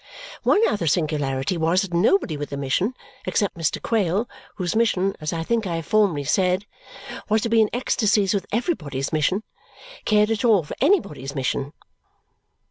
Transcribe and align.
One 0.41 0.67
other 0.67 0.87
singularity 0.87 1.57
was 1.57 1.83
that 1.83 1.93
nobody 1.93 2.35
with 2.35 2.51
a 2.51 2.57
mission 2.57 2.95
except 3.27 3.55
Mr. 3.55 3.79
Quale, 3.79 4.27
whose 4.55 4.75
mission, 4.75 5.13
as 5.21 5.31
I 5.31 5.43
think 5.43 5.67
I 5.67 5.75
have 5.75 5.85
formerly 5.85 6.23
said, 6.23 6.65
was 7.29 7.43
to 7.43 7.49
be 7.49 7.61
in 7.61 7.69
ecstasies 7.71 8.33
with 8.33 8.47
everybody's 8.51 9.13
mission 9.13 9.43
cared 10.05 10.31
at 10.31 10.43
all 10.43 10.63
for 10.63 10.75
anybody's 10.81 11.35
mission. 11.35 11.71